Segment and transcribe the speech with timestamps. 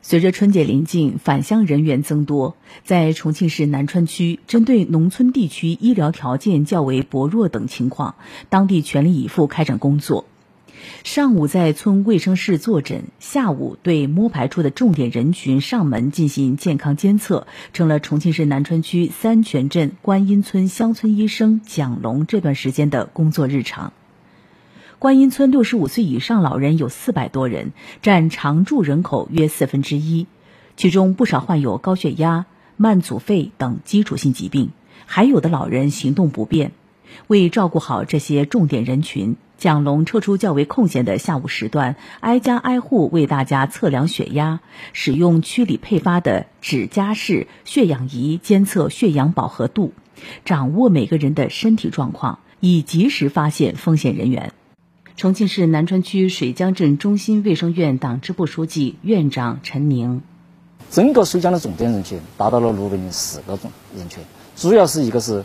[0.00, 8.14] 随着春节临近，返乡人员增多，在重庆市南川区，针对农村地区医疗条件较为薄弱等情况，
[8.48, 10.24] 当地全力以赴开展工作。
[11.02, 23.92] 上午在村卫生室坐诊，下午对摸排出的重点人群上门进行健康监测，成了重庆市南川区三泉镇观音村乡村医生蒋龙这段时间的工作日常。
[24.98, 27.70] 观音村六十五岁以上老人有四百多人，
[28.02, 30.26] 占常住人口约四分之一，
[30.76, 32.46] 其中不少患有高血压、
[32.76, 34.70] 慢阻肺等基础性疾病，
[35.06, 36.72] 还有的老人行动不便。
[37.28, 44.58] 为照顾好这些重点人群，蒋龙抽出较为空闲的下午时段，挨家挨户为大家测量血压，
[44.92, 49.92] 使用区里配发的指夹式血氧仪监测血氧饱和度，
[50.44, 54.52] 掌握每个人的身体状况，以及时发现风险人员。
[55.18, 60.22] 重庆市南川区水江镇中心卫生院党支部书记、院长陈宁，
[60.92, 64.22] 整个水江的重点人群达到了六百零四个种人群，
[64.54, 65.44] 主要是一个是，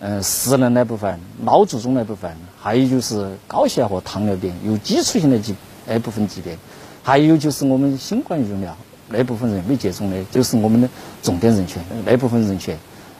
[0.00, 5.54] 嗯，失能那部分、脑卒中那部分，还有就是高血压和糖尿病有基础性的疾
[5.86, 6.58] 那部分疾病，
[7.02, 8.76] 还有就是我们新冠疫苗
[9.08, 10.90] 那部分人没接种的，就是我们的
[11.22, 12.76] 重点人群那部分人群，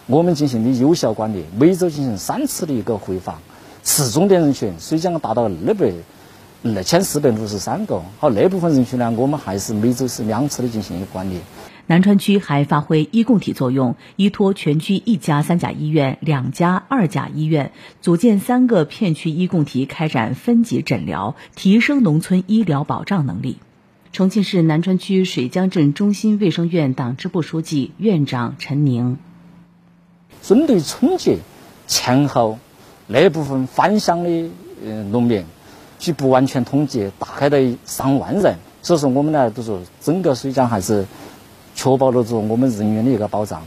[0.08, 3.38] 我们进行的有效管理，每周进行三次的一个回访。
[3.82, 5.92] 次重点人群，水江达到二百
[6.62, 8.02] 二千四百六十三个。
[8.18, 11.40] 好，那部分人群呢，我们还是每周是两次的进行一个管理。
[11.86, 23.58] 南川区还发挥医共体作用，依托全区一家三甲医院、两家二甲医院，组建三个片区医共体，开展分级诊疗，提升农村医疗保障能力。
[24.12, 29.18] 重庆市南川区水江镇中心卫生院党支部书记、院长陈宁，
[30.42, 31.38] 针对春节
[31.88, 32.58] 前后。
[33.12, 34.50] 那部分返乡的
[34.86, 35.44] 呃农民，
[35.98, 38.54] 据不完全统计，大概得上万人。
[38.82, 41.06] 所以说，我们呢都说，整个水江还是
[41.74, 43.62] 确保了着我们人员的一个保障，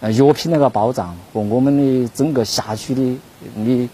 [0.00, 3.18] 呃，药品那个保障和我们的整个辖区的
[3.64, 3.88] 的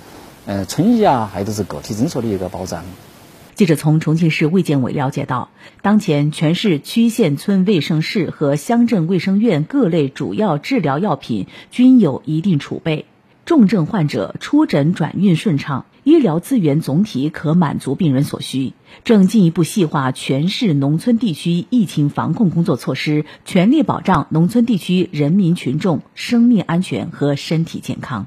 [0.47, 2.83] 呃村医啊，还有都是个体诊所的一个保障。
[3.55, 5.51] 记者从重庆市卫健委了解到，
[5.83, 13.05] 当前全市区县村卫生室和乡镇卫生院各类主要治疗药品均有一定储备。
[13.49, 18.75] 重症患者出诊转运顺畅，医疗资源总体可满足病人所需。
[19.05, 28.27] 正进一步细化全市农村地区疫情防控工作措施，全力保障农村地区人民群众生命安全和身体健康。